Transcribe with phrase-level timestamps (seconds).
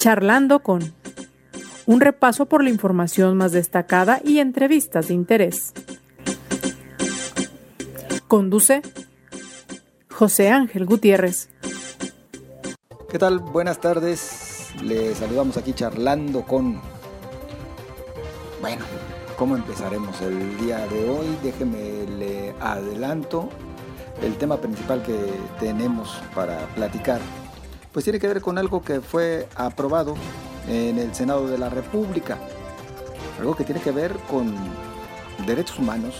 [0.00, 0.94] Charlando con
[1.84, 5.74] un repaso por la información más destacada y entrevistas de interés.
[8.26, 8.80] Conduce
[10.10, 11.50] José Ángel Gutiérrez.
[13.10, 13.40] ¿Qué tal?
[13.40, 14.72] Buenas tardes.
[14.82, 16.80] Le saludamos aquí charlando con...
[18.62, 18.82] Bueno,
[19.36, 21.26] ¿cómo empezaremos el día de hoy?
[21.42, 23.50] Déjeme le adelanto
[24.22, 25.18] el tema principal que
[25.58, 27.20] tenemos para platicar
[27.92, 30.14] pues tiene que ver con algo que fue aprobado
[30.68, 32.38] en el Senado de la República,
[33.38, 34.54] algo que tiene que ver con
[35.46, 36.14] derechos humanos,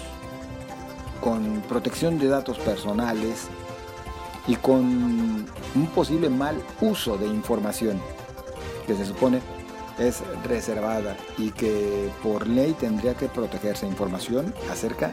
[1.20, 3.48] con protección de datos personales
[4.46, 8.00] y con un posible mal uso de información
[8.86, 9.40] que se supone
[9.98, 15.12] es reservada y que por ley tendría que protegerse información acerca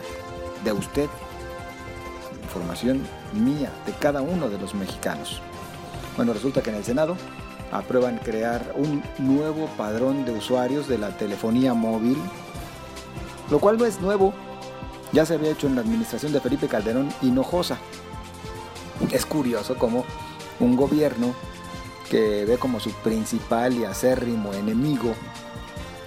[0.63, 1.09] de usted,
[2.43, 5.41] información mía, de cada uno de los mexicanos.
[6.17, 7.15] Bueno, resulta que en el Senado
[7.71, 12.17] aprueban crear un nuevo padrón de usuarios de la telefonía móvil,
[13.51, 14.33] lo cual no es nuevo,
[15.11, 17.77] ya se había hecho en la administración de Felipe Calderón Hinojosa.
[19.11, 20.05] Es curioso cómo
[20.59, 21.33] un gobierno
[22.09, 25.13] que ve como su principal y acérrimo enemigo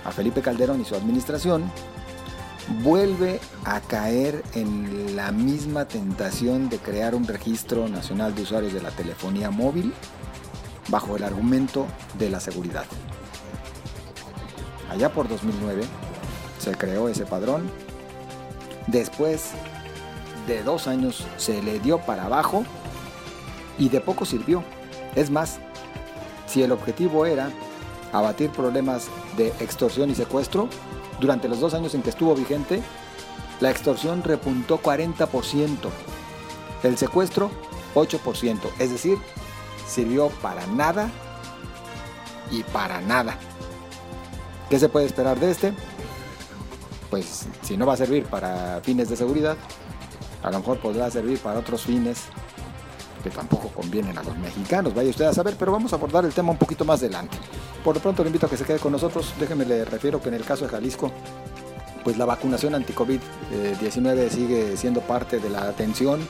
[0.05, 1.70] a Felipe Calderón y su administración,
[2.82, 8.80] vuelve a caer en la misma tentación de crear un registro nacional de usuarios de
[8.80, 9.92] la telefonía móvil
[10.88, 11.86] bajo el argumento
[12.18, 12.84] de la seguridad.
[14.88, 15.82] Allá por 2009
[16.58, 17.70] se creó ese padrón.
[18.86, 19.50] Después
[20.46, 22.64] de dos años se le dio para abajo
[23.78, 24.64] y de poco sirvió.
[25.14, 25.58] Es más,
[26.46, 27.50] si el objetivo era
[28.12, 30.68] abatir problemas de extorsión y secuestro,
[31.20, 32.82] durante los dos años en que estuvo vigente,
[33.60, 35.76] la extorsión repuntó 40%,
[36.82, 37.50] el secuestro
[37.94, 39.18] 8%, es decir,
[39.86, 41.10] sirvió para nada
[42.50, 43.36] y para nada.
[44.68, 45.74] ¿Qué se puede esperar de este?
[47.10, 49.56] Pues si no va a servir para fines de seguridad,
[50.42, 52.22] a lo mejor podrá servir para otros fines
[53.20, 56.32] que tampoco convienen a los mexicanos, vaya usted a saber, pero vamos a abordar el
[56.32, 57.36] tema un poquito más adelante.
[57.84, 59.34] Por lo pronto le invito a que se quede con nosotros.
[59.38, 61.10] Déjeme le refiero que en el caso de Jalisco,
[62.04, 66.20] pues la vacunación anti-COVID-19 sigue siendo parte de la atención.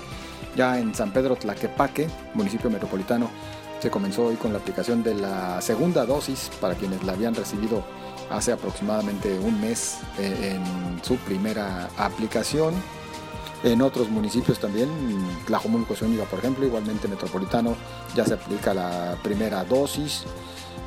[0.57, 3.31] Ya en San Pedro Tlaquepaque, municipio metropolitano,
[3.81, 7.85] se comenzó hoy con la aplicación de la segunda dosis para quienes la habían recibido
[8.31, 12.75] hace aproximadamente un mes eh, en su primera aplicación.
[13.63, 14.89] En otros municipios también,
[15.47, 17.77] Tlajomulco, Zúñiga, por ejemplo, igualmente metropolitano,
[18.15, 20.25] ya se aplica la primera dosis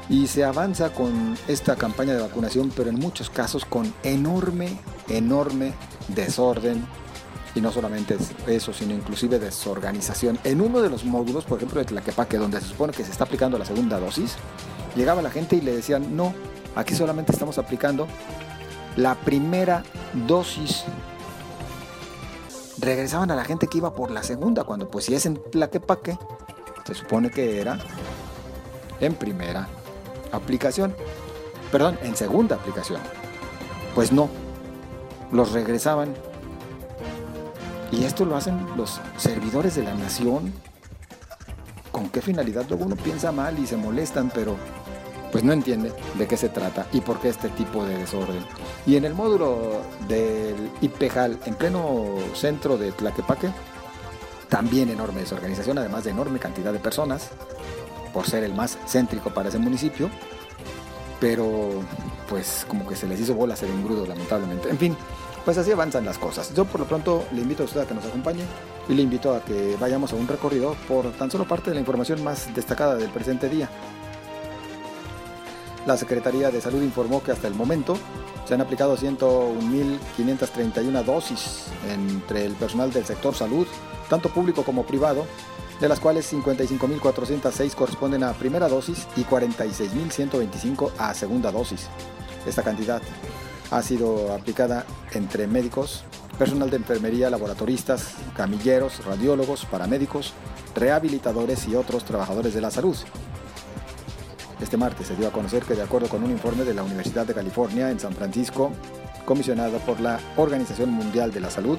[0.09, 5.73] y se avanza con esta campaña de vacunación, pero en muchos casos con enorme, enorme
[6.09, 6.85] desorden.
[7.55, 8.17] Y no solamente
[8.47, 10.39] eso, sino inclusive desorganización.
[10.43, 13.25] En uno de los módulos, por ejemplo de Tlaquepaque, donde se supone que se está
[13.25, 14.35] aplicando la segunda dosis,
[14.95, 16.33] llegaba la gente y le decían, no,
[16.75, 18.07] aquí solamente estamos aplicando
[18.95, 19.83] la primera
[20.27, 20.83] dosis.
[22.83, 26.17] Regresaban a la gente que iba por la segunda, cuando pues si es en Tlaquepaque,
[26.85, 27.79] se supone que era
[28.99, 29.69] en primera
[30.33, 30.93] aplicación.
[31.71, 32.99] Perdón, en segunda aplicación.
[33.95, 34.29] Pues no,
[35.31, 36.13] los regresaban.
[37.89, 40.51] Y esto lo hacen los servidores de la nación.
[41.91, 42.65] ¿Con qué finalidad?
[42.67, 44.57] Luego uno piensa mal y se molestan, pero
[45.33, 48.45] pues no entiende de qué se trata y por qué este tipo de desorden.
[48.85, 52.05] Y en el módulo del IPEJAL, en pleno
[52.35, 53.49] centro de Tlaquepaque,
[54.47, 57.31] también enorme desorganización, además de enorme cantidad de personas,
[58.13, 60.07] por ser el más céntrico para ese municipio,
[61.19, 61.81] pero
[62.29, 64.69] pues como que se les hizo bolas el engrudo lamentablemente.
[64.69, 64.95] En fin,
[65.43, 66.53] pues así avanzan las cosas.
[66.53, 68.43] Yo por lo pronto le invito a usted a que nos acompañe
[68.87, 71.79] y le invito a que vayamos a un recorrido por tan solo parte de la
[71.79, 73.67] información más destacada del presente día.
[75.85, 77.97] La Secretaría de Salud informó que hasta el momento
[78.45, 83.67] se han aplicado 101.531 dosis entre el personal del sector salud,
[84.09, 85.25] tanto público como privado,
[85.81, 91.87] de las cuales 55.406 corresponden a primera dosis y 46.125 a segunda dosis.
[92.45, 93.01] Esta cantidad
[93.71, 96.03] ha sido aplicada entre médicos,
[96.37, 100.33] personal de enfermería, laboratoristas, camilleros, radiólogos, paramédicos,
[100.75, 102.95] rehabilitadores y otros trabajadores de la salud.
[104.61, 107.25] Este martes se dio a conocer que de acuerdo con un informe de la Universidad
[107.25, 108.71] de California en San Francisco,
[109.25, 111.77] comisionado por la Organización Mundial de la Salud,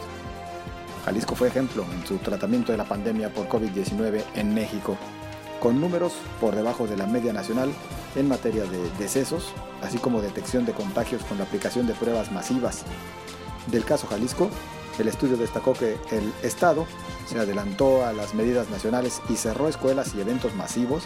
[1.04, 4.96] Jalisco fue ejemplo en su tratamiento de la pandemia por COVID-19 en México,
[5.60, 7.70] con números por debajo de la media nacional
[8.16, 12.84] en materia de decesos, así como detección de contagios con la aplicación de pruebas masivas.
[13.66, 14.50] Del caso Jalisco,
[14.98, 16.86] el estudio destacó que el Estado
[17.26, 21.04] se adelantó a las medidas nacionales y cerró escuelas y eventos masivos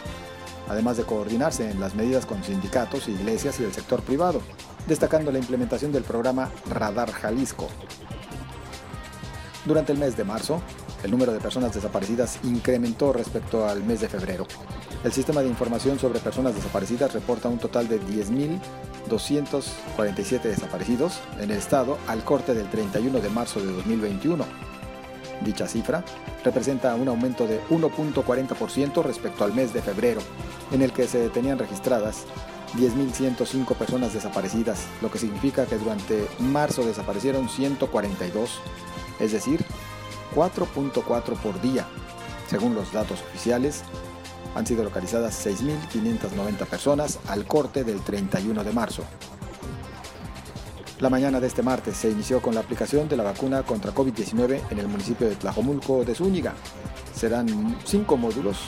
[0.69, 4.43] además de coordinarse en las medidas con sindicatos, iglesias y el sector privado,
[4.87, 7.69] destacando la implementación del programa Radar Jalisco.
[9.65, 10.61] Durante el mes de marzo,
[11.03, 14.47] el número de personas desaparecidas incrementó respecto al mes de febrero.
[15.05, 21.59] El sistema de información sobre personas desaparecidas reporta un total de 10.247 desaparecidos en el
[21.59, 24.68] estado al corte del 31 de marzo de 2021.
[25.41, 26.05] Dicha cifra
[26.45, 30.21] representa un aumento de 1.40% respecto al mes de febrero,
[30.73, 32.25] en el que se tenían registradas
[32.75, 38.61] 10.105 personas desaparecidas, lo que significa que durante marzo desaparecieron 142,
[39.21, 39.65] es decir,
[40.35, 41.87] 4.4 por día.
[42.49, 43.83] Según los datos oficiales,
[44.55, 49.05] han sido localizadas 6.590 personas al corte del 31 de marzo.
[51.01, 54.63] La mañana de este martes se inició con la aplicación de la vacuna contra COVID-19
[54.71, 56.55] en el municipio de Tlajomulco de Zúñiga.
[57.15, 58.59] Serán cinco módulos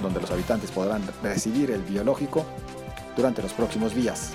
[0.00, 2.44] donde los habitantes podrán recibir el biológico
[3.16, 4.34] durante los próximos días.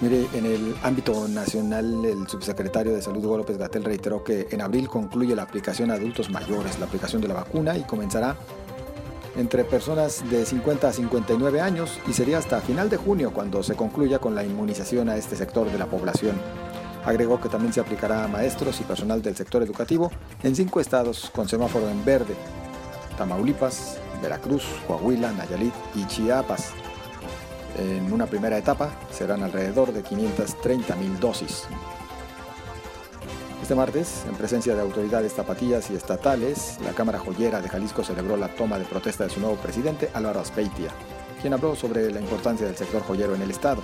[0.00, 4.62] Mire, en el ámbito nacional, el subsecretario de Salud Hugo López Gatel reiteró que en
[4.62, 8.34] abril concluye la aplicación a adultos mayores, la aplicación de la vacuna y comenzará
[9.36, 13.74] entre personas de 50 a 59 años y sería hasta final de junio cuando se
[13.74, 16.36] concluya con la inmunización a este sector de la población.
[17.04, 20.10] Agregó que también se aplicará a maestros y personal del sector educativo
[20.42, 22.34] en cinco estados con semáforo en verde,
[23.16, 26.72] Tamaulipas, Veracruz, Coahuila, Nayarit y Chiapas.
[27.78, 31.64] En una primera etapa serán alrededor de 530 mil dosis.
[33.66, 38.36] Este martes, en presencia de autoridades tapatías y estatales, la Cámara Joyera de Jalisco celebró
[38.36, 40.92] la toma de protesta de su nuevo presidente, Álvaro Aspeitia,
[41.42, 43.82] quien habló sobre la importancia del sector joyero en el Estado.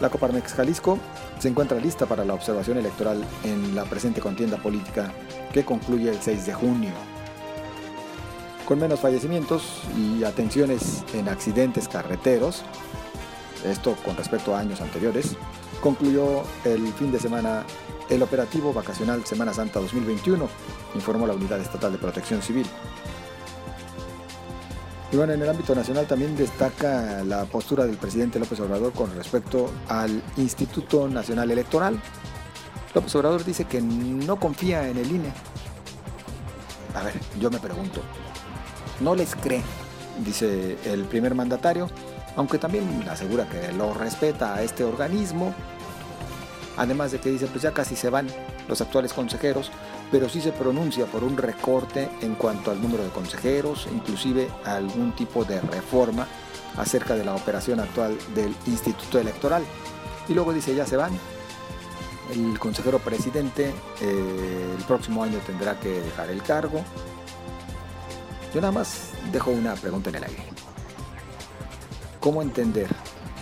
[0.00, 0.98] La Coparmex Jalisco
[1.38, 5.12] se encuentra lista para la observación electoral en la presente contienda política
[5.52, 6.92] que concluye el 6 de junio
[8.66, 12.64] con menos fallecimientos y atenciones en accidentes carreteros,
[13.70, 15.36] esto con respecto a años anteriores,
[15.80, 17.64] concluyó el fin de semana
[18.08, 20.48] el operativo vacacional Semana Santa 2021,
[20.94, 22.66] informó la Unidad Estatal de Protección Civil.
[25.12, 29.14] Y bueno, en el ámbito nacional también destaca la postura del presidente López Obrador con
[29.14, 32.00] respecto al Instituto Nacional Electoral.
[32.94, 35.32] López Obrador dice que no confía en el INE.
[36.94, 38.00] A ver, yo me pregunto,
[39.00, 39.62] no les cree,
[40.24, 41.88] dice el primer mandatario,
[42.36, 45.54] aunque también asegura que lo respeta a este organismo.
[46.76, 48.28] Además de que dice, pues ya casi se van
[48.68, 49.70] los actuales consejeros,
[50.10, 55.12] pero sí se pronuncia por un recorte en cuanto al número de consejeros, inclusive algún
[55.12, 56.26] tipo de reforma
[56.76, 59.64] acerca de la operación actual del Instituto Electoral.
[60.28, 61.18] Y luego dice, ya se van.
[62.30, 63.72] El consejero presidente
[64.02, 66.82] eh, el próximo año tendrá que dejar el cargo
[68.56, 70.55] yo nada más dejo una pregunta en el aire.
[72.20, 72.88] ¿Cómo entender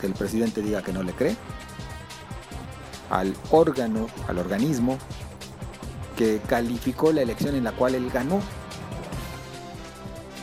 [0.00, 1.36] que el presidente diga que no le cree
[3.10, 4.98] al órgano, al organismo
[6.16, 8.40] que calificó la elección en la cual él ganó?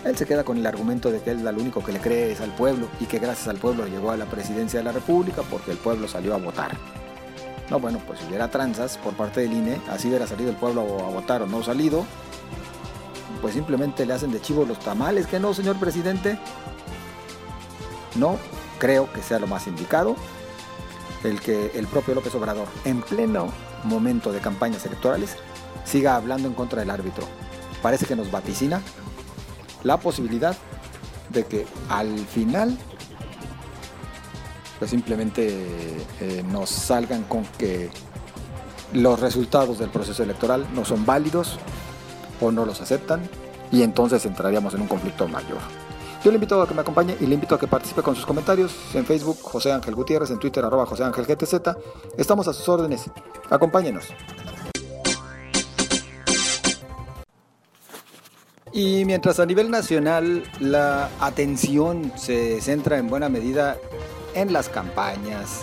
[0.04, 2.42] Él se queda con el argumento de que él lo único que le cree es
[2.42, 5.72] al pueblo y que gracias al pueblo llegó a la presidencia de la República porque
[5.72, 6.76] el pueblo salió a votar.
[7.70, 10.82] No, bueno, pues si hubiera tranzas por parte del INE, así hubiera salido el pueblo
[10.82, 12.06] a votar o no salido,
[13.42, 16.38] pues simplemente le hacen de chivo los tamales, que no, señor presidente.
[18.16, 18.38] No
[18.80, 20.16] creo que sea lo más indicado
[21.24, 23.50] el que el propio López Obrador, en pleno
[23.84, 25.36] momento de campañas electorales,
[25.86, 27.26] siga hablando en contra del árbitro.
[27.82, 28.82] Parece que nos vaticina
[29.84, 30.56] la posibilidad
[31.30, 32.78] de que al final
[34.80, 35.48] pues simplemente
[36.20, 37.92] eh, nos salgan con que
[38.94, 41.60] los resultados del proceso electoral no son válidos
[42.42, 43.22] o no los aceptan
[43.72, 45.60] y entonces entraríamos en un conflicto mayor.
[46.24, 48.28] Yo le invito a que me acompañe y le invito a que participe con sus
[48.28, 51.56] comentarios en Facebook José Ángel Gutiérrez, en Twitter arroba José Ángel GTZ.
[52.16, 53.10] Estamos a sus órdenes.
[53.50, 54.06] Acompáñenos.
[58.72, 63.78] Y mientras a nivel nacional la atención se centra en buena medida
[64.36, 65.62] en las campañas,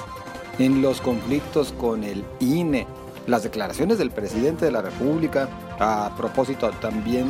[0.59, 2.89] en los conflictos con el INE,
[3.29, 5.49] las declaraciones del presidente de la República,
[5.79, 7.29] a propósito también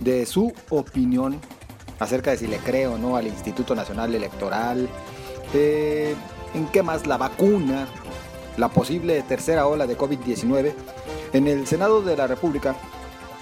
[0.00, 1.40] de su opinión
[2.04, 4.88] acerca de si le creo o no al Instituto Nacional Electoral,
[5.52, 6.14] eh,
[6.54, 7.88] en qué más la vacuna,
[8.56, 10.74] la posible tercera ola de COVID-19.
[11.32, 12.76] En el Senado de la República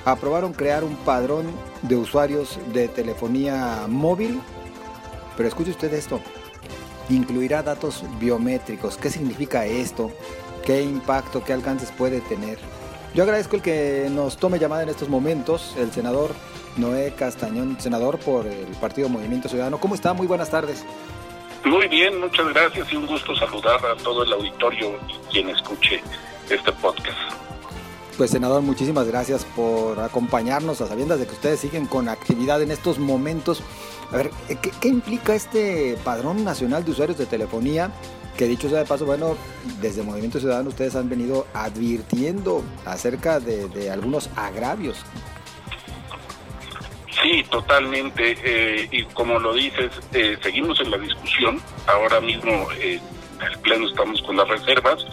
[0.04, 1.47] aprobaron crear un padrón
[1.83, 4.40] de usuarios de telefonía móvil,
[5.37, 6.21] pero escuche usted esto,
[7.11, 8.97] incluirá datos biométricos.
[8.97, 10.11] ¿Qué significa esto?
[10.64, 12.59] ¿Qué impacto, qué alcances puede tener?
[13.14, 16.35] Yo agradezco el que nos tome llamada en estos momentos, el senador
[16.76, 19.79] Noé Castañón, senador por el Partido Movimiento Ciudadano.
[19.79, 20.12] ¿Cómo está?
[20.12, 20.85] Muy buenas tardes.
[21.64, 26.02] Muy bien, muchas gracias y un gusto saludar a todo el auditorio y quien escuche
[26.50, 27.19] este podcast.
[28.17, 32.71] Pues senador, muchísimas gracias por acompañarnos a sabiendas de que ustedes siguen con actividad en
[32.71, 33.62] estos momentos.
[34.12, 34.31] A ver,
[34.81, 37.91] ¿qué, implica este padrón nacional de usuarios de telefonía?
[38.37, 39.37] Que dicho sea de paso, bueno,
[39.81, 44.99] desde Movimiento Ciudadano ustedes han venido advirtiendo acerca de, algunos agravios.
[47.23, 48.37] Sí, totalmente.
[48.43, 51.62] Eh, y como lo dices, eh, seguimos en la discusión.
[51.87, 53.00] Ahora mismo eh,
[53.41, 55.05] en el Pleno estamos con las reservas.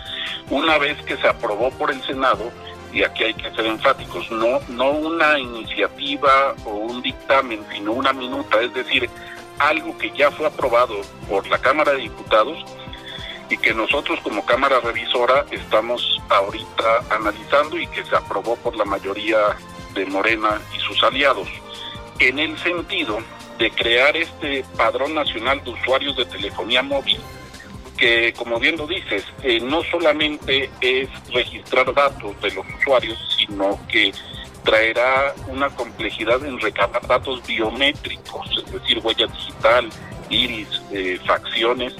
[0.49, 2.51] Una vez que se aprobó por el Senado,
[2.91, 8.13] y aquí hay que ser enfáticos, no, no una iniciativa o un dictamen, sino una
[8.13, 9.07] minuta, es decir,
[9.59, 12.57] algo que ya fue aprobado por la Cámara de Diputados
[13.49, 18.85] y que nosotros como Cámara Revisora estamos ahorita analizando y que se aprobó por la
[18.85, 19.37] mayoría
[19.93, 21.47] de Morena y sus aliados,
[22.19, 23.19] en el sentido
[23.57, 27.19] de crear este Padrón Nacional de Usuarios de Telefonía Móvil
[27.99, 33.77] que, como bien lo dices, eh, no solamente es registrar datos de los usuarios, sino
[33.89, 34.13] que
[34.63, 39.89] traerá una complejidad en recabar datos biométricos, es decir, huella digital,
[40.29, 41.93] iris, eh, facciones,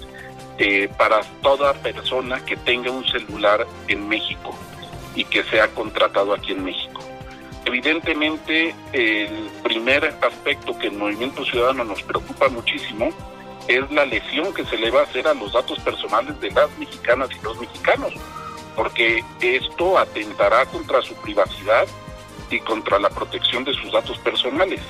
[0.57, 4.57] eh, para toda persona que tenga un celular en México
[5.15, 7.01] y que sea contratado aquí en México.
[7.65, 13.09] Evidentemente, el primer aspecto que el Movimiento Ciudadano nos preocupa muchísimo
[13.67, 16.75] es la lesión que se le va a hacer a los datos personales de las
[16.79, 18.13] mexicanas y los mexicanos,
[18.75, 21.85] porque esto atentará contra su privacidad
[22.49, 24.81] y contra la protección de sus datos personales.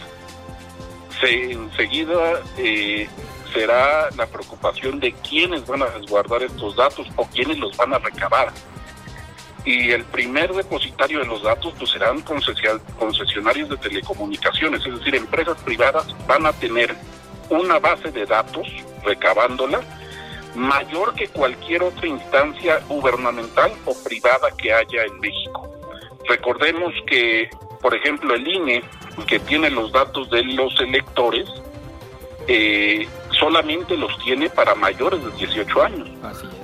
[1.20, 3.10] Se, enseguida eh,
[3.54, 8.00] será la preocupación de quiénes van a resguardar estos datos o quiénes los van a
[8.00, 8.54] recabar.
[9.70, 15.62] Y el primer depositario de los datos pues serán concesionarios de telecomunicaciones, es decir, empresas
[15.62, 16.96] privadas van a tener
[17.52, 18.68] una base de datos,
[19.06, 19.82] recabándola,
[20.56, 25.70] mayor que cualquier otra instancia gubernamental o privada que haya en México.
[26.28, 27.48] Recordemos que,
[27.80, 28.84] por ejemplo, el INE,
[29.28, 31.48] que tiene los datos de los electores,
[32.48, 33.08] eh,
[33.40, 36.10] solamente los tiene para mayores de 18 años.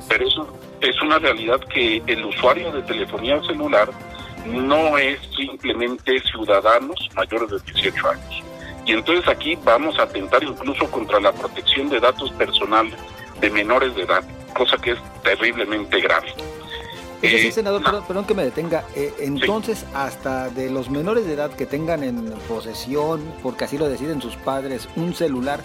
[0.07, 0.47] Pero eso
[0.81, 3.89] es una realidad que el usuario de telefonía celular
[4.45, 8.43] no es simplemente ciudadanos mayores de 18 años.
[8.85, 12.93] Y entonces aquí vamos a atentar incluso contra la protección de datos personales
[13.41, 14.24] de menores de edad,
[14.55, 16.27] cosa que es terriblemente grave.
[17.21, 18.83] Eso sí, eh, senador, perdón, que me detenga.
[18.95, 23.89] Eh, entonces, hasta de los menores de edad que tengan en posesión, porque así lo
[23.89, 25.62] deciden sus padres, un celular,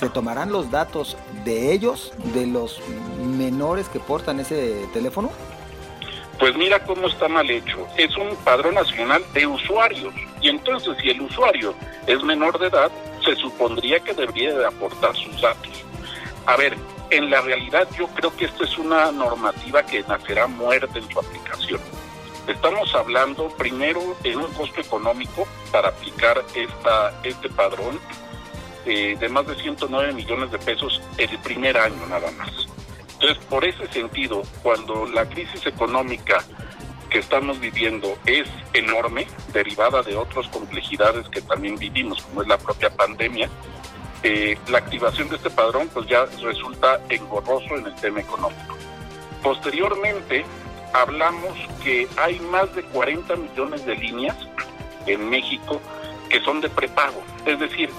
[0.00, 2.80] ¿se tomarán los datos de ellos, de los
[3.18, 5.30] menores que portan ese teléfono?
[6.38, 7.86] Pues mira cómo está mal hecho.
[7.98, 10.14] Es un padrón nacional de usuarios.
[10.40, 11.74] Y entonces si el usuario
[12.06, 12.90] es menor de edad,
[13.22, 15.84] se supondría que debería de aportar sus datos.
[16.46, 16.78] A ver,
[17.10, 21.18] en la realidad yo creo que esto es una normativa que nacerá muerta en su
[21.20, 21.80] aplicación.
[22.46, 28.00] Estamos hablando primero en un costo económico para aplicar esta, este padrón
[28.86, 32.50] eh, de más de 109 millones de pesos el primer año nada más.
[33.14, 36.42] Entonces, por ese sentido, cuando la crisis económica
[37.10, 42.56] que estamos viviendo es enorme, derivada de otras complejidades que también vivimos, como es la
[42.56, 43.50] propia pandemia,
[44.22, 48.76] eh, la activación de este padrón pues ya resulta engorroso en el tema económico.
[49.42, 50.44] Posteriormente,
[50.92, 54.36] hablamos que hay más de 40 millones de líneas
[55.06, 55.80] en México
[56.28, 57.90] que son de prepago, es decir,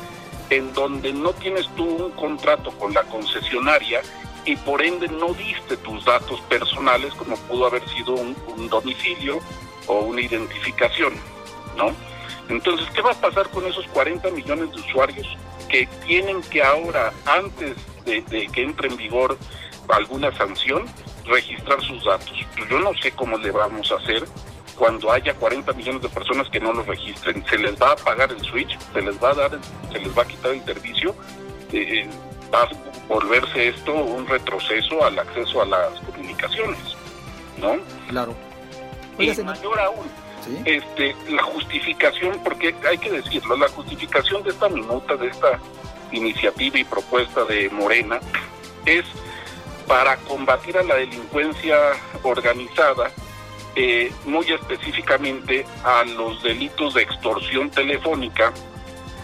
[0.52, 4.02] en donde no tienes tú un contrato con la concesionaria
[4.46, 8.36] y por ende no diste tus datos personales como pudo haber sido un,
[8.70, 9.40] domicilio
[9.88, 11.14] o una identificación,
[11.78, 11.92] ¿no?
[12.50, 15.28] Entonces, ¿qué va a pasar con esos 40 millones de usuarios
[15.70, 19.38] que tienen que ahora, antes de, que entre en vigor
[19.88, 20.86] alguna sanción,
[21.26, 22.34] registrar sus datos?
[22.70, 24.26] Yo no sé cómo le vamos a hacer
[24.82, 27.46] cuando haya 40 millones de personas que no los registren.
[27.46, 29.52] Se les va a apagar el switch, se les va a dar,
[29.92, 31.14] se les va a quitar el servicio.
[31.72, 32.10] Eh,
[32.52, 32.70] va a
[33.08, 36.80] volverse esto un retroceso al acceso a las comunicaciones,
[37.60, 37.78] ¿no?
[38.10, 38.36] Claro.
[39.20, 40.08] y mayor aún,
[40.66, 45.60] este, la justificación, porque hay que decirlo, la justificación de esta minuta, de esta
[46.12, 48.20] iniciativa y propuesta de Morena,
[48.88, 49.06] es
[49.88, 51.78] para combatir a la delincuencia
[52.24, 53.12] organizada,
[53.76, 58.52] eh, muy específicamente a los delitos de extorsión telefónica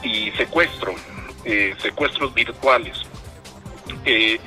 [0.04, 0.96] y secuestro,
[1.44, 2.98] eh, secuestros virtuales.
[4.06, 4.40] Eh,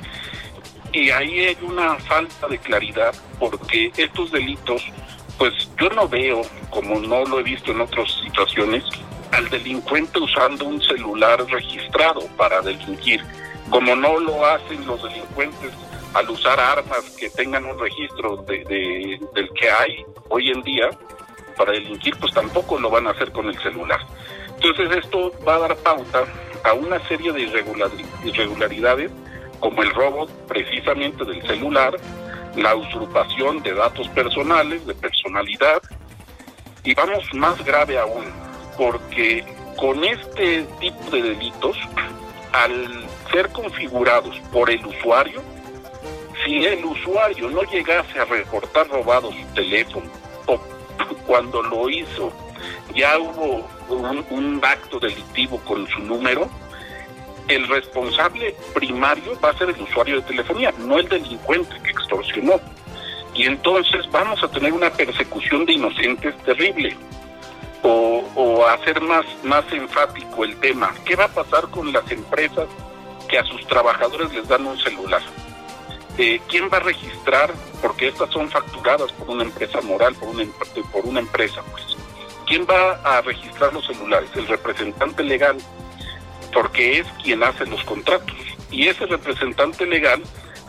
[0.91, 4.83] y ahí hay una falta de claridad porque estos delitos,
[5.37, 8.83] pues yo no veo, como no lo he visto en otras situaciones,
[9.31, 13.23] al delincuente usando un celular registrado para delinquir,
[13.69, 15.71] como no lo hacen los delincuentes
[16.13, 20.89] al usar armas que tengan un registro de, del que hay hoy en día
[21.57, 23.99] para delinquir, pues tampoco lo van a hacer con el celular.
[24.55, 26.23] Entonces esto va a dar pauta
[26.63, 27.41] a una serie de
[28.23, 29.11] irregularidades
[29.59, 31.95] como el robo precisamente del celular,
[32.55, 35.81] la usurpación de datos personales, de personalidad,
[36.83, 38.25] y vamos más grave aún,
[38.75, 39.45] porque
[39.77, 41.77] con este tipo de delitos,
[42.51, 45.41] al ser configurados por el usuario,
[46.43, 50.09] si el usuario no llegase a reportar robado su teléfono
[50.47, 50.59] o
[51.25, 52.31] cuando lo hizo
[52.95, 56.49] ya hubo un, acto delictivo con su número,
[57.47, 62.59] el responsable primario va a ser el usuario de telefonía, no el delincuente que extorsionó.
[63.33, 66.95] Y entonces vamos a tener una persecución de inocentes terrible.
[67.83, 72.67] O, o hacer más, más enfático el tema, ¿qué va a pasar con las empresas
[73.27, 75.21] que a sus trabajadores les dan un celular?
[76.17, 77.53] Eh, ¿Quién va a registrar?
[77.81, 80.45] Porque estas son facturadas por una empresa moral, por una,
[80.91, 81.83] por una empresa, pues.
[82.47, 84.29] ¿Quién va a registrar los celulares?
[84.35, 85.57] El representante legal,
[86.53, 88.35] porque es quien hace los contratos.
[88.69, 90.21] Y ese representante legal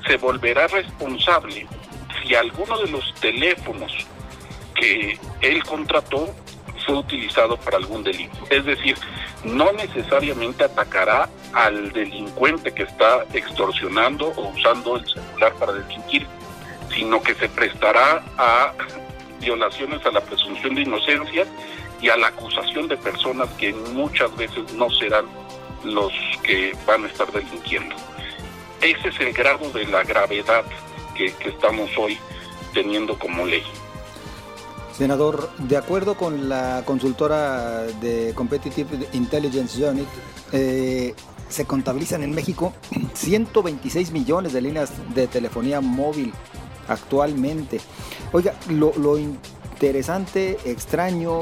[0.07, 1.67] se volverá responsable
[2.23, 3.93] si alguno de los teléfonos
[4.75, 6.33] que él contrató
[6.87, 8.39] fue utilizado para algún delito.
[8.51, 8.97] Es decir,
[9.45, 16.27] no necesariamente atacará al delincuente que está extorsionando o usando el celular para delinquir,
[16.95, 18.73] sino que se prestará a
[19.41, 21.47] violaciones a la presunción de inocencia
[22.01, 25.27] y a la acusación de personas que muchas veces no serán
[25.85, 27.97] los que van a estar delinquiendo.
[28.81, 30.65] Ese es el grado de la gravedad
[31.17, 32.19] que, que estamos hoy
[32.73, 33.65] teniendo como ley.
[34.97, 40.07] Senador, de acuerdo con la consultora de Competitive Intelligence Unit,
[40.53, 41.15] eh,
[41.49, 42.73] se contabilizan en México
[43.15, 46.33] 126 millones de líneas de telefonía móvil
[46.89, 47.81] actualmente.
[48.33, 51.41] Oiga, lo, lo interesante, extraño,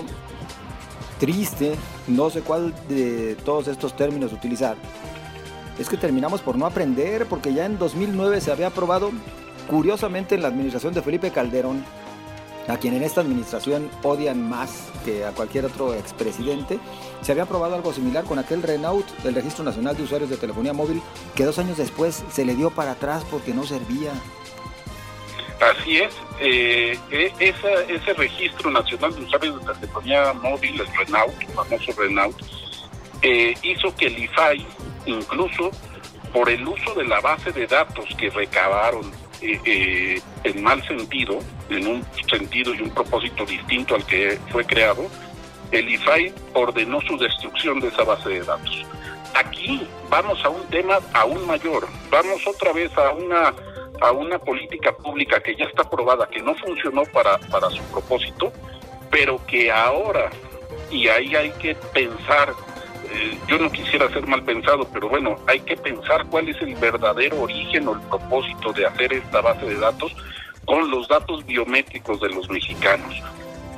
[1.18, 1.74] triste,
[2.08, 4.76] no sé cuál de todos estos términos utilizar,
[5.78, 9.10] es que terminamos por no aprender porque ya en 2009 se había aprobado,
[9.68, 11.84] curiosamente en la administración de Felipe Calderón,
[12.70, 16.78] a quien en esta administración odian más que a cualquier otro expresidente,
[17.20, 20.72] se había aprobado algo similar con aquel Renault del Registro Nacional de Usuarios de Telefonía
[20.72, 21.02] Móvil,
[21.35, 24.12] que dos años después se le dio para atrás porque no servía.
[25.61, 31.48] Así es, eh, e, ese registro nacional de usuarios de telefonía móvil, el Renault, el
[31.48, 32.37] famoso Renault,
[33.20, 34.66] eh, hizo que el IFAI,
[35.04, 35.70] incluso
[36.33, 39.11] por el uso de la base de datos que recabaron
[39.42, 45.06] eh, en mal sentido, en un sentido y un propósito distinto al que fue creado,
[45.70, 48.85] el IFAI ordenó su destrucción de esa base de datos.
[49.35, 53.54] Aquí vamos a un tema aún mayor, vamos otra vez a una
[54.02, 58.50] a una política pública que ya está aprobada, que no funcionó para, para su propósito,
[59.11, 60.30] pero que ahora,
[60.90, 62.54] y ahí hay que pensar
[63.12, 66.76] eh, yo no quisiera ser mal pensado, pero bueno, hay que pensar cuál es el
[66.76, 70.14] verdadero origen o el propósito de hacer esta base de datos
[70.64, 73.23] con los datos biométricos de los mexicanos.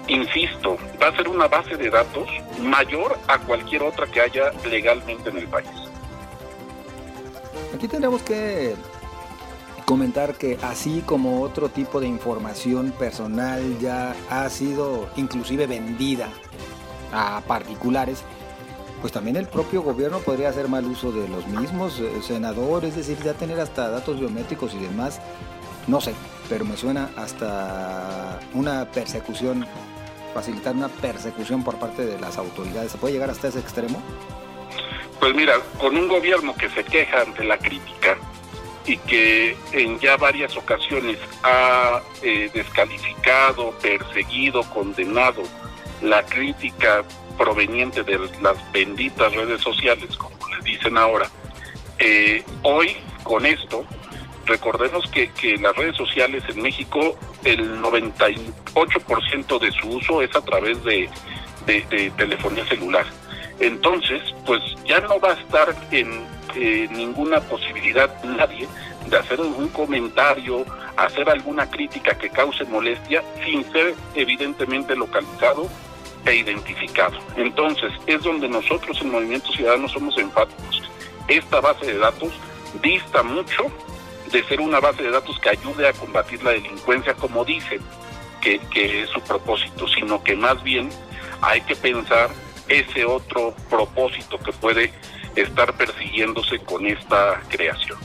[0.08, 2.28] Insisto, va a ser una base de datos
[2.60, 5.68] mayor a cualquier otra que haya legalmente en el país.
[7.74, 8.74] Aquí tenemos que
[9.84, 16.28] comentar que así como otro tipo de información personal ya ha sido inclusive vendida
[17.12, 18.22] a particulares,
[19.00, 23.06] pues también el propio gobierno podría hacer mal uso de los mismos eh, senadores, es
[23.06, 25.20] decir, ya tener hasta datos biométricos y demás,
[25.86, 26.14] no sé,
[26.48, 29.66] pero me suena hasta una persecución,
[30.34, 32.92] facilitar una persecución por parte de las autoridades.
[32.92, 34.02] ¿Se puede llegar hasta ese extremo?
[35.20, 38.16] Pues mira, con un gobierno que se queja ante la crítica
[38.84, 45.42] y que en ya varias ocasiones ha eh, descalificado, perseguido, condenado
[46.02, 47.04] la crítica
[47.38, 51.28] proveniente de las benditas redes sociales, como les dicen ahora,
[51.98, 53.84] eh, hoy con esto,
[54.46, 60.40] recordemos que, que las redes sociales en México, el 98% de su uso es a
[60.40, 61.08] través de,
[61.66, 63.06] de, telefonía celular.
[63.60, 66.24] Entonces, pues ya no va a estar en
[66.54, 68.66] eh, ninguna posibilidad nadie
[69.08, 70.64] de hacer un comentario,
[70.96, 75.68] hacer alguna crítica que cause molestia sin ser evidentemente localizado
[76.24, 77.18] e identificado.
[77.36, 80.82] Entonces, es donde nosotros en Movimiento Ciudadano somos enfáticos.
[81.28, 82.32] Esta base de datos
[82.82, 83.70] dista mucho
[84.32, 87.80] de ser una base de datos que ayude a combatir la delincuencia, como dicen
[88.40, 90.88] que, que es su propósito, sino que más bien
[91.42, 92.30] hay que pensar
[92.68, 94.92] ese otro propósito que puede
[95.36, 97.98] estar persiguiéndose con esta creación.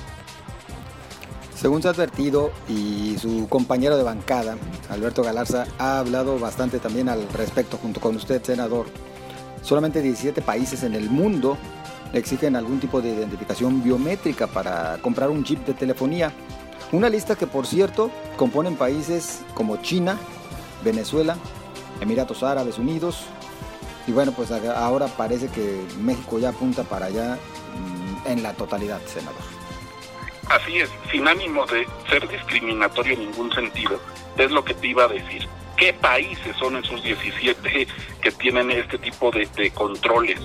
[1.56, 4.58] Según se ha advertido y su compañero de bancada,
[4.90, 8.86] Alberto Galarza, ha hablado bastante también al respecto junto con usted, senador.
[9.64, 11.58] Solamente 17 países en el mundo
[12.14, 16.32] exigen algún tipo de identificación biométrica para comprar un chip de telefonía.
[16.92, 20.18] Una lista que, por cierto, componen países como China,
[20.84, 21.38] Venezuela,
[22.02, 23.26] Emiratos Árabes Unidos.
[24.08, 29.02] Y bueno, pues ahora parece que México ya apunta para allá mm, en la totalidad,
[29.06, 29.42] senador.
[30.50, 34.00] Así es, sin ánimo de ser discriminatorio en ningún sentido,
[34.38, 35.48] es lo que te iba a decir.
[35.76, 37.88] ¿Qué países son esos 17
[38.22, 40.40] que tienen este tipo de, controles?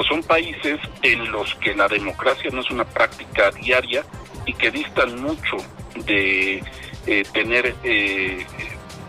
[0.00, 4.02] Pues son países en los que la democracia no es una práctica diaria
[4.46, 5.58] y que distan mucho
[6.06, 6.64] de
[7.06, 8.46] eh, tener eh,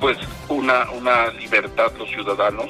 [0.02, 0.18] pues
[0.50, 2.66] una, una libertad los ciudadanos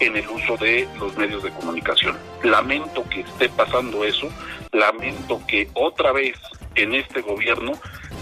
[0.00, 2.16] en el uso de los medios de comunicación.
[2.42, 4.30] Lamento que esté pasando eso,
[4.72, 6.38] lamento que otra vez
[6.76, 7.72] en este gobierno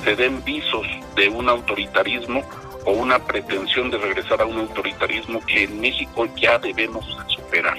[0.03, 2.43] se den visos de un autoritarismo
[2.87, 7.79] o una pretensión de regresar a un autoritarismo que en México ya debemos superar.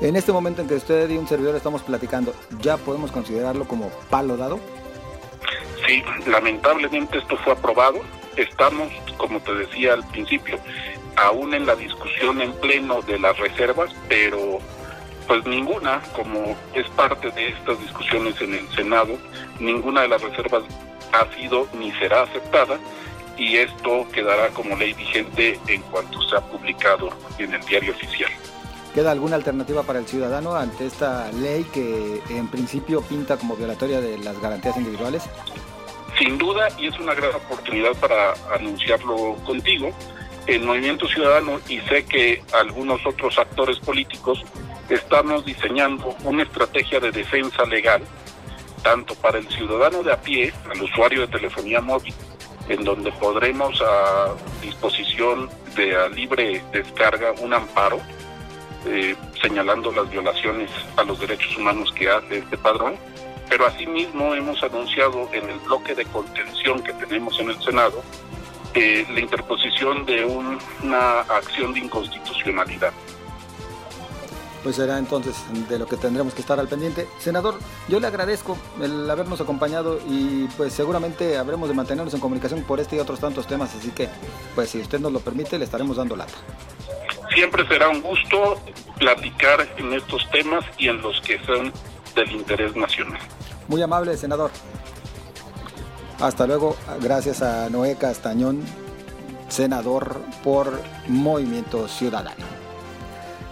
[0.00, 3.90] En este momento en que usted y un servidor estamos platicando, ¿ya podemos considerarlo como
[4.10, 4.58] palo dado?
[5.86, 8.00] Sí, lamentablemente esto fue aprobado.
[8.36, 10.58] Estamos, como te decía al principio,
[11.16, 14.58] aún en la discusión en pleno de las reservas, pero
[15.28, 19.16] pues ninguna, como es parte de estas discusiones en el Senado,
[19.60, 20.64] ninguna de las reservas
[21.12, 22.78] ha sido ni será aceptada
[23.36, 28.30] y esto quedará como ley vigente en cuanto sea publicado en el diario oficial.
[28.94, 34.00] ¿Queda alguna alternativa para el ciudadano ante esta ley que en principio pinta como violatoria
[34.00, 35.24] de las garantías individuales?
[36.16, 39.90] Sin duda, y es una gran oportunidad para anunciarlo contigo,
[40.46, 44.44] el Movimiento Ciudadano y sé que algunos otros actores políticos
[44.88, 48.00] estamos diseñando una estrategia de defensa legal,
[48.84, 52.14] tanto para el ciudadano de a pie, al usuario de telefonía móvil,
[52.68, 58.00] en donde podremos a disposición de a libre descarga un amparo,
[58.86, 62.96] eh, señalando las violaciones a los derechos humanos que hace este padrón,
[63.48, 68.02] pero asimismo hemos anunciado en el bloque de contención que tenemos en el Senado
[68.74, 72.92] eh, la interposición de una acción de inconstitucionalidad
[74.64, 75.36] pues será entonces
[75.68, 77.06] de lo que tendremos que estar al pendiente.
[77.18, 82.62] Senador, yo le agradezco el habernos acompañado y pues seguramente habremos de mantenernos en comunicación
[82.62, 84.08] por este y otros tantos temas, así que
[84.54, 86.32] pues si usted nos lo permite le estaremos dando lata.
[87.34, 88.60] Siempre será un gusto
[88.98, 91.72] platicar en estos temas y en los que son
[92.14, 93.20] del interés nacional.
[93.66, 94.52] Muy amable, senador.
[96.20, 98.62] Hasta luego, gracias a Noé Castañón,
[99.48, 102.44] senador por Movimiento Ciudadano.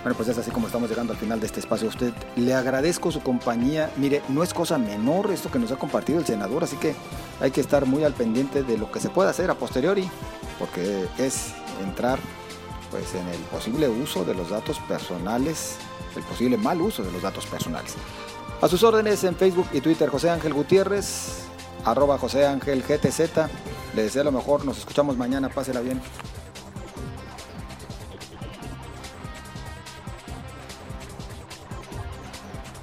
[0.02, 1.88] Bueno, pues es así como estamos llegando al final de este espacio.
[1.88, 3.90] A usted le agradezco su compañía.
[3.96, 6.94] Mire, no es cosa menor esto que nos ha compartido el senador, así que
[7.40, 10.08] hay que estar muy al pendiente de lo que se pueda hacer a posteriori,
[10.58, 12.18] porque es entrar
[12.92, 15.78] pues en el posible uso de los datos personales,
[16.14, 17.94] el posible mal uso de los datos personales.
[18.60, 21.46] A sus órdenes en Facebook y Twitter, José Ángel Gutiérrez,
[21.84, 23.20] arroba José Ángel GTZ.
[23.96, 26.00] Le deseo lo mejor, nos escuchamos mañana, pásela bien.